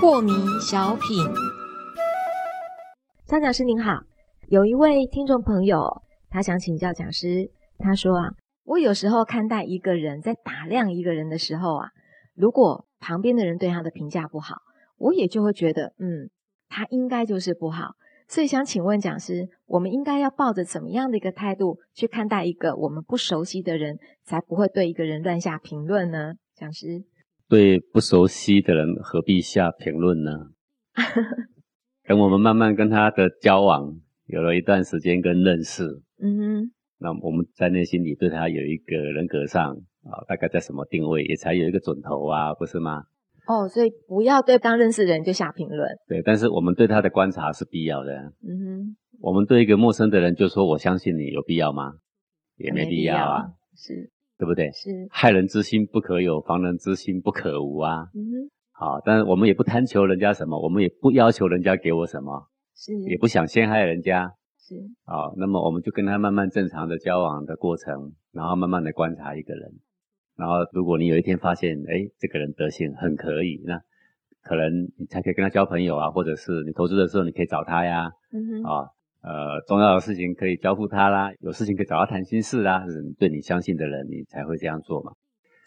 [0.00, 1.24] 破迷小品，
[3.26, 4.00] 张讲师您好，
[4.48, 8.30] 有一位听众朋友，他想请教讲师，他说啊，
[8.64, 11.90] 我有时候看待一个人在打量一个人的时候啊，
[12.34, 14.56] 如果旁边的人对他的评价不好，
[14.96, 16.30] 我也就会觉得，嗯，
[16.68, 17.92] 他应该就是不好。
[18.28, 26.34] 所以想请问讲师，我们应该要抱着怎么样的一个态度去看待一个我们不熟悉的人，才不会对一个人乱下评论呢？
[26.54, 27.04] 讲师。
[27.48, 30.50] 对不熟悉的人，何必下评论呢？
[32.06, 33.94] 等我们慢慢跟他的交往
[34.26, 35.84] 有了一段时间跟认识，
[36.20, 39.72] 嗯哼，那我们在内心里对他有一个人格上
[40.04, 43.04] 啊，大概在什么定位，也才有一个准头啊，不是吗？
[43.48, 45.88] 哦，所以不要对刚认识的人就下评论。
[46.06, 48.12] 对，但是我们对他的观察是必要的。
[48.46, 51.94] 嗯哼，我们对一个陌生的人就说我相信你，有必要吗？
[52.56, 53.46] 也没必要啊。
[53.74, 54.12] 是。
[54.36, 54.70] 对不对？
[54.70, 58.06] 是害人之心不可有，防人之心不可无啊。
[58.14, 58.34] 嗯哼，
[58.70, 62.46] 好，但是我们也不贪求人家什么，我们也不要求人家给我什么，
[62.76, 64.76] 是，也不想陷害人家，是。
[65.04, 69.72] 好，那么我们就跟他慢慢正常的交往的过程，然后慢慢的观察一个人，
[70.38, 73.78] 然后如果你有一天发现，哎，这个人德行很可以，那
[74.40, 78.88] 可能你才可以跟他交朋友啊，或者是你投资的时候你可以找他呀，嗯哼，啊。
[79.20, 82.84] 呃，重要的事情可以交付他啦，有事情可以找他谈心事啦。
[83.18, 85.10] 对你相信的人，你才会这样做嘛。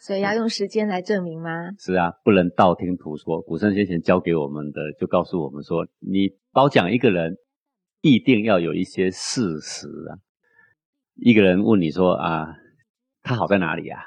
[0.00, 1.70] 所以要用时间来证明吗？
[1.78, 3.42] 是啊，不能道听途说。
[3.42, 7.36] 古圣先贤教给我们的，就告诉我们说，你褒奖一个人，
[8.00, 10.16] 必定要有一些事实啊。
[11.16, 12.56] 一个人问你说啊，
[13.22, 13.98] 他好在哪里呀？
[13.98, 14.04] 啊，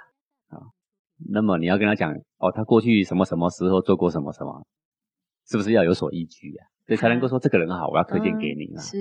[1.29, 4.65] 那么你要跟他讲哦，他过去什么什么时候做过什么什么，
[5.47, 6.65] 是不是要有所依据啊？
[6.85, 8.79] 所以才能够说这个人好，我要推荐给你啊。
[8.81, 8.97] 是。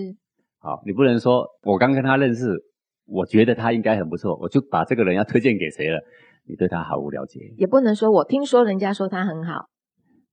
[0.58, 2.48] 好，你不能说我刚跟他认识，
[3.06, 6.00] 我觉得他应该很不错，我就把这个人要推荐给谁了？
[6.46, 7.40] 你对他毫无了解。
[7.56, 9.68] 也不能说我听说人家说他很好。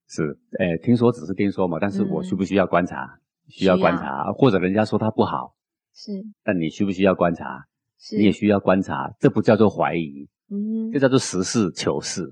[0.07, 3.19] 是，哎，听说只是听说嘛，但是我需不需要观察？
[3.47, 5.55] 需要观察，或者人家说他不好。
[5.93, 6.11] 是。
[6.43, 7.65] 但你需不需要观察？
[8.01, 8.17] 是。
[8.17, 12.29] 你也需要观察，这不叫做怀疑，嗯，这叫做实事求是。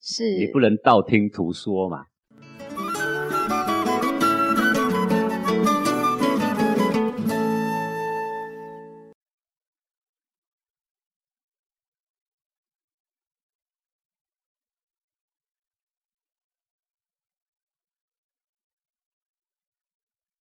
[0.00, 0.38] 是。
[0.38, 2.06] 你不能道听途说嘛。